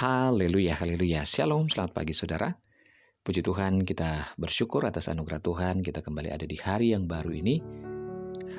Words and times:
Haleluya, 0.00 0.80
haleluya. 0.80 1.28
Shalom, 1.28 1.68
selamat 1.68 1.92
pagi 1.92 2.16
saudara. 2.16 2.48
Puji 3.20 3.44
Tuhan, 3.44 3.84
kita 3.84 4.32
bersyukur 4.40 4.88
atas 4.88 5.12
anugerah 5.12 5.44
Tuhan. 5.44 5.84
Kita 5.84 6.00
kembali 6.00 6.32
ada 6.32 6.48
di 6.48 6.56
hari 6.56 6.96
yang 6.96 7.04
baru 7.04 7.28
ini. 7.36 7.60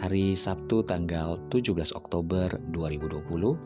Hari 0.06 0.38
Sabtu 0.38 0.86
tanggal 0.86 1.42
17 1.50 1.98
Oktober 1.98 2.62
2020. 2.70 3.58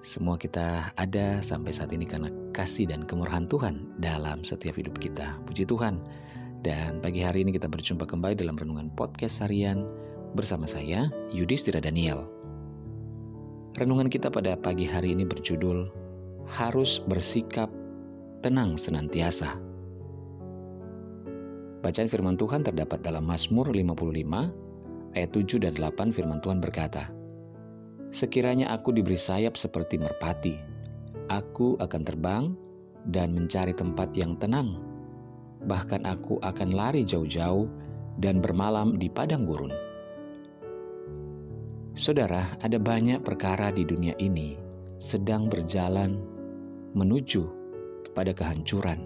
Semua 0.00 0.40
kita 0.40 0.88
ada 0.96 1.44
sampai 1.44 1.68
saat 1.68 1.92
ini 1.92 2.08
karena 2.08 2.32
kasih 2.56 2.88
dan 2.88 3.04
kemurahan 3.04 3.44
Tuhan 3.44 4.00
dalam 4.00 4.40
setiap 4.40 4.80
hidup 4.80 4.96
kita. 4.96 5.36
Puji 5.44 5.68
Tuhan. 5.68 6.00
Dan 6.64 7.04
pagi 7.04 7.20
hari 7.20 7.44
ini 7.44 7.52
kita 7.52 7.68
berjumpa 7.68 8.08
kembali 8.08 8.40
dalam 8.40 8.56
renungan 8.56 8.88
podcast 8.96 9.44
harian 9.44 9.84
bersama 10.32 10.64
saya, 10.64 11.12
Yudhistira 11.28 11.84
Daniel. 11.84 12.24
Renungan 13.76 14.08
kita 14.08 14.32
pada 14.32 14.56
pagi 14.56 14.88
hari 14.88 15.12
ini 15.12 15.28
berjudul 15.28 16.03
harus 16.48 17.00
bersikap 17.04 17.68
tenang 18.44 18.76
senantiasa. 18.76 19.56
Bacaan 21.84 22.08
firman 22.08 22.36
Tuhan 22.40 22.64
terdapat 22.64 23.04
dalam 23.04 23.28
Mazmur 23.28 23.68
55 23.68 25.16
ayat 25.16 25.30
7 25.32 25.64
dan 25.68 25.72
8 25.76 26.16
firman 26.16 26.40
Tuhan 26.40 26.60
berkata, 26.60 27.12
Sekiranya 28.08 28.70
aku 28.72 28.94
diberi 28.94 29.18
sayap 29.18 29.58
seperti 29.58 30.00
merpati, 30.00 30.56
aku 31.28 31.76
akan 31.82 32.02
terbang 32.06 32.44
dan 33.12 33.36
mencari 33.36 33.76
tempat 33.76 34.12
yang 34.16 34.38
tenang. 34.40 34.80
Bahkan 35.64 36.08
aku 36.08 36.40
akan 36.40 36.72
lari 36.72 37.04
jauh-jauh 37.04 37.68
dan 38.20 38.40
bermalam 38.40 38.96
di 38.96 39.08
padang 39.08 39.44
gurun. 39.44 39.72
Saudara, 41.94 42.48
ada 42.64 42.80
banyak 42.80 43.22
perkara 43.22 43.70
di 43.70 43.86
dunia 43.86 44.16
ini 44.18 44.58
sedang 44.98 45.46
berjalan 45.52 46.33
menuju 46.94 47.42
kepada 48.10 48.32
kehancuran 48.32 49.02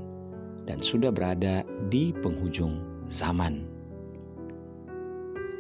dan 0.69 0.85
sudah 0.85 1.09
berada 1.09 1.65
di 1.89 2.13
penghujung 2.13 2.85
zaman. 3.09 3.65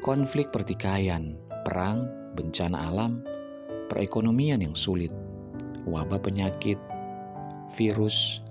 Konflik 0.04 0.52
pertikaian, 0.52 1.34
perang, 1.64 2.06
bencana 2.36 2.92
alam, 2.92 3.24
perekonomian 3.88 4.62
yang 4.62 4.76
sulit, 4.76 5.10
wabah 5.88 6.20
penyakit, 6.20 6.78
virus, 7.74 8.44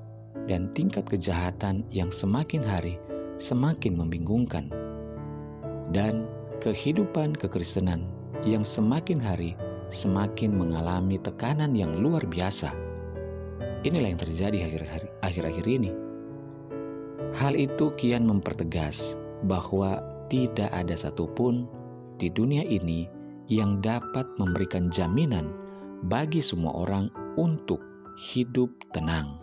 dan 0.49 0.73
tingkat 0.73 1.05
kejahatan 1.07 1.85
yang 1.93 2.09
semakin 2.09 2.65
hari 2.65 2.97
semakin 3.37 3.93
membingungkan, 3.93 4.73
dan 5.93 6.25
kehidupan 6.59 7.37
kekristenan 7.37 8.09
yang 8.43 8.65
semakin 8.65 9.21
hari 9.21 9.53
semakin 9.87 10.51
mengalami 10.51 11.15
tekanan 11.21 11.71
yang 11.77 11.95
luar 11.95 12.25
biasa 12.27 12.73
Inilah 13.85 14.09
yang 14.09 14.21
terjadi 14.21 14.57
akhir-akhir 15.21 15.65
ini. 15.69 15.91
Hal 17.37 17.53
itu 17.53 17.93
kian 17.93 18.25
mempertegas 18.25 19.13
bahwa 19.45 20.01
tidak 20.33 20.73
ada 20.73 20.97
satupun 20.97 21.69
di 22.17 22.33
dunia 22.33 22.65
ini 22.65 23.05
yang 23.45 23.77
dapat 23.79 24.25
memberikan 24.41 24.89
jaminan 24.89 25.53
bagi 26.09 26.41
semua 26.41 26.73
orang 26.73 27.13
untuk 27.37 27.77
hidup 28.17 28.73
tenang. 28.97 29.37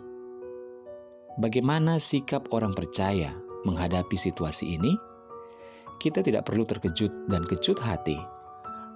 Bagaimana 1.39 1.99
sikap 1.99 2.51
orang 2.51 2.75
percaya 2.75 3.31
menghadapi 3.63 4.15
situasi 4.19 4.75
ini? 4.75 4.95
Kita 5.95 6.19
tidak 6.19 6.51
perlu 6.51 6.67
terkejut 6.67 7.31
dan 7.31 7.47
kecut 7.47 7.79
hati, 7.79 8.19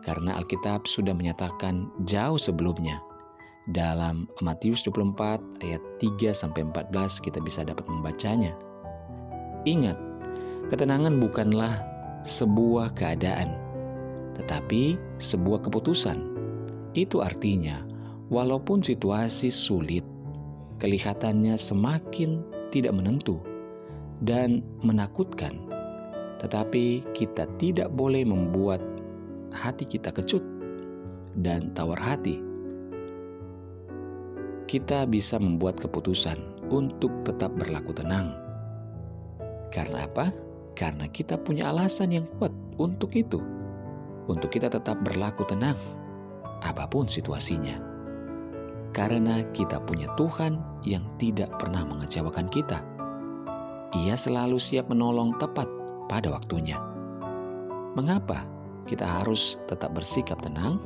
karena 0.04 0.36
Alkitab 0.36 0.84
sudah 0.84 1.16
menyatakan 1.16 1.88
jauh 2.04 2.36
sebelumnya 2.36 3.00
dalam 3.70 4.26
Matius 4.42 4.82
24 4.86 5.62
ayat 5.62 5.84
3 6.02 6.34
sampai 6.34 6.66
14 6.66 7.22
kita 7.22 7.38
bisa 7.42 7.62
dapat 7.62 7.86
membacanya. 7.86 8.58
Ingat, 9.70 9.98
ketenangan 10.74 11.22
bukanlah 11.22 11.84
sebuah 12.26 12.98
keadaan, 12.98 13.54
tetapi 14.40 14.98
sebuah 15.22 15.70
keputusan. 15.70 16.18
Itu 16.98 17.22
artinya, 17.22 17.86
walaupun 18.34 18.82
situasi 18.82 19.54
sulit, 19.54 20.02
kelihatannya 20.82 21.54
semakin 21.54 22.42
tidak 22.74 22.98
menentu 22.98 23.38
dan 24.26 24.66
menakutkan, 24.82 25.62
tetapi 26.42 27.06
kita 27.14 27.46
tidak 27.62 27.94
boleh 27.94 28.26
membuat 28.26 28.82
hati 29.54 29.86
kita 29.86 30.10
kecut 30.10 30.42
dan 31.38 31.70
tawar 31.78 31.98
hati 32.02 32.49
kita 34.70 35.10
bisa 35.10 35.42
membuat 35.42 35.82
keputusan 35.82 36.38
untuk 36.70 37.10
tetap 37.26 37.50
berlaku 37.58 37.90
tenang. 37.90 38.38
Karena 39.74 40.06
apa? 40.06 40.30
Karena 40.78 41.10
kita 41.10 41.42
punya 41.42 41.74
alasan 41.74 42.14
yang 42.14 42.30
kuat 42.38 42.54
untuk 42.78 43.10
itu. 43.18 43.42
Untuk 44.30 44.54
kita 44.54 44.70
tetap 44.70 45.02
berlaku 45.02 45.42
tenang, 45.50 45.74
apa 46.62 46.86
pun 46.86 47.10
situasinya. 47.10 47.82
Karena 48.94 49.42
kita 49.58 49.82
punya 49.82 50.06
Tuhan 50.14 50.62
yang 50.86 51.02
tidak 51.18 51.50
pernah 51.58 51.82
mengecewakan 51.90 52.46
kita. 52.54 52.86
Ia 54.06 54.14
selalu 54.14 54.62
siap 54.62 54.86
menolong 54.86 55.34
tepat 55.42 55.66
pada 56.06 56.30
waktunya. 56.30 56.78
Mengapa 57.98 58.46
kita 58.86 59.02
harus 59.02 59.58
tetap 59.66 59.98
bersikap 59.98 60.38
tenang? 60.46 60.78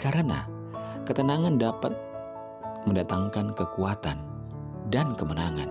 Karena 0.00 0.48
ketenangan 1.04 1.60
dapat 1.60 1.92
mendatangkan 2.84 3.52
kekuatan 3.56 4.18
dan 4.88 5.12
kemenangan. 5.16 5.68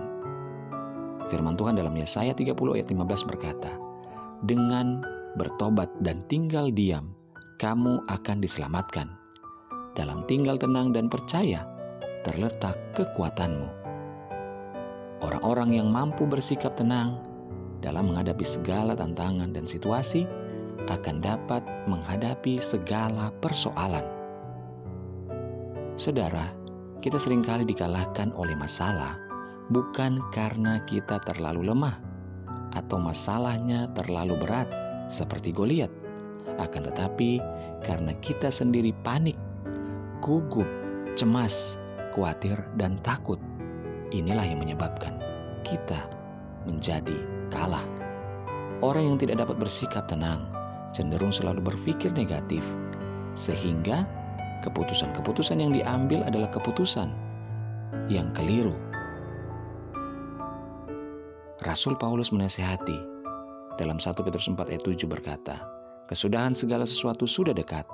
Firman 1.30 1.54
Tuhan 1.54 1.78
dalam 1.78 1.94
Yesaya 1.94 2.34
30 2.34 2.52
ayat 2.74 2.88
15 2.90 3.30
berkata, 3.30 3.70
Dengan 4.42 5.02
bertobat 5.38 5.90
dan 6.02 6.26
tinggal 6.26 6.74
diam, 6.74 7.14
kamu 7.62 8.02
akan 8.10 8.36
diselamatkan. 8.42 9.14
Dalam 9.94 10.26
tinggal 10.26 10.58
tenang 10.58 10.90
dan 10.90 11.06
percaya, 11.06 11.66
terletak 12.26 12.78
kekuatanmu. 12.98 13.68
Orang-orang 15.20 15.76
yang 15.76 15.88
mampu 15.92 16.24
bersikap 16.24 16.74
tenang 16.74 17.20
dalam 17.84 18.12
menghadapi 18.12 18.42
segala 18.42 18.96
tantangan 18.96 19.52
dan 19.52 19.68
situasi 19.68 20.24
akan 20.88 21.20
dapat 21.20 21.60
menghadapi 21.84 22.56
segala 22.58 23.28
persoalan. 23.44 24.04
Saudara, 26.00 26.48
kita 27.00 27.16
sering 27.16 27.40
kali 27.40 27.64
dikalahkan 27.64 28.32
oleh 28.36 28.52
masalah 28.52 29.16
bukan 29.72 30.20
karena 30.36 30.82
kita 30.84 31.16
terlalu 31.24 31.72
lemah 31.72 31.96
atau 32.76 33.00
masalahnya 33.00 33.90
terlalu 33.96 34.38
berat 34.38 34.70
seperti 35.10 35.50
Goliat, 35.50 35.90
akan 36.62 36.86
tetapi 36.86 37.42
karena 37.82 38.14
kita 38.22 38.46
sendiri 38.46 38.94
panik, 39.02 39.34
gugup, 40.22 40.66
cemas, 41.18 41.80
khawatir, 42.14 42.58
dan 42.78 42.98
takut. 43.02 43.38
Inilah 44.14 44.46
yang 44.46 44.62
menyebabkan 44.62 45.18
kita 45.66 46.06
menjadi 46.66 47.14
kalah. 47.50 47.82
Orang 48.82 49.14
yang 49.14 49.18
tidak 49.18 49.42
dapat 49.42 49.58
bersikap 49.58 50.06
tenang 50.06 50.46
cenderung 50.90 51.30
selalu 51.30 51.62
berpikir 51.74 52.10
negatif, 52.14 52.62
sehingga 53.38 54.06
keputusan-keputusan 54.60 55.58
yang 55.60 55.72
diambil 55.72 56.24
adalah 56.24 56.48
keputusan 56.52 57.10
yang 58.06 58.30
keliru. 58.36 58.76
Rasul 61.60 61.92
Paulus 62.00 62.32
menasehati 62.32 62.96
dalam 63.76 64.00
1 64.00 64.16
Petrus 64.24 64.48
4 64.48 64.56
ayat 64.72 64.82
7 64.84 65.04
berkata, 65.04 65.60
Kesudahan 66.08 66.56
segala 66.56 66.88
sesuatu 66.88 67.28
sudah 67.28 67.52
dekat, 67.52 67.84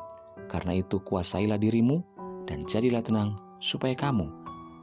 karena 0.49 0.81
itu 0.81 1.03
kuasailah 1.03 1.59
dirimu 1.59 2.01
dan 2.47 2.63
jadilah 2.65 3.03
tenang 3.03 3.35
supaya 3.59 3.93
kamu 3.93 4.31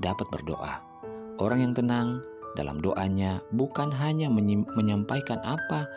dapat 0.04 0.28
berdoa. 0.30 0.84
Orang 1.42 1.64
yang 1.64 1.74
tenang 1.74 2.22
dalam 2.54 2.78
doanya 2.84 3.42
bukan 3.58 3.90
hanya 3.90 4.30
menyampaikan 4.78 5.42
apa 5.42 5.90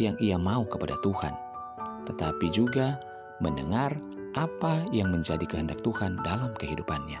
yang 0.00 0.16
ia 0.22 0.40
mau 0.40 0.64
kepada 0.64 0.96
Tuhan, 1.04 1.34
tetapi 2.08 2.48
juga 2.54 2.96
mendengar 3.44 3.92
apa 4.38 4.86
yang 4.94 5.10
menjadi 5.10 5.42
kehendak 5.42 5.82
Tuhan 5.82 6.14
dalam 6.22 6.54
kehidupannya. 6.54 7.18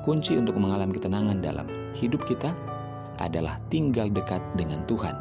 Kunci 0.00 0.40
untuk 0.40 0.56
mengalami 0.56 0.96
ketenangan 0.96 1.44
dalam 1.44 1.68
hidup 1.92 2.24
kita 2.24 2.56
adalah 3.20 3.60
tinggal 3.68 4.08
dekat 4.08 4.40
dengan 4.56 4.80
Tuhan, 4.88 5.12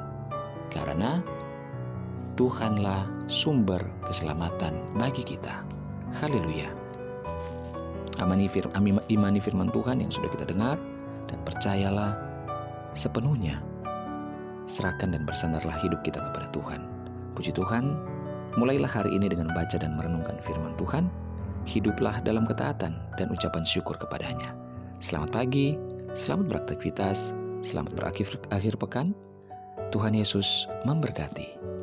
karena 0.71 1.19
Tuhanlah 2.39 3.09
sumber 3.27 3.81
keselamatan 4.07 4.79
bagi 4.95 5.25
kita. 5.27 5.65
Haleluya! 6.23 6.71
Amani, 8.23 8.47
fir, 8.47 8.63
imani 9.11 9.39
firman 9.41 9.67
Tuhan 9.73 9.99
yang 9.99 10.09
sudah 10.13 10.29
kita 10.31 10.47
dengar 10.47 10.79
dan 11.27 11.39
percayalah 11.43 12.15
sepenuhnya. 12.95 13.59
Serahkan 14.69 15.11
dan 15.11 15.27
bersandarlah 15.27 15.75
hidup 15.83 15.99
kita 16.05 16.21
kepada 16.31 16.47
Tuhan. 16.55 16.81
Puji 17.35 17.51
Tuhan, 17.53 17.97
Mulailah 18.57 18.89
hari 18.89 19.13
ini 19.13 19.29
dengan 19.29 19.53
baca 19.53 19.77
dan 19.77 19.93
merenungkan 19.93 20.41
firman 20.41 20.73
Tuhan, 20.81 21.13
hiduplah 21.69 22.25
dalam 22.25 22.49
ketaatan 22.49 22.97
dan 23.13 23.27
ucapan 23.29 23.61
syukur 23.61 23.93
kepadanya. 24.01 24.57
Selamat 24.97 25.29
pagi, 25.29 25.77
selamat 26.17 26.49
beraktivitas, 26.49 27.37
selamat 27.61 27.93
berakhir 27.93 28.33
akhir 28.49 28.81
pekan. 28.81 29.13
Tuhan 29.93 30.17
Yesus 30.17 30.65
memberkati. 30.89 31.76